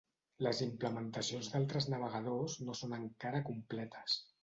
Les 0.45 0.61
implementacions 0.65 1.51
d'altres 1.53 1.89
navegadors 1.97 2.59
no 2.67 2.79
són 2.83 2.99
encara 3.01 3.47
completes. 3.55 4.23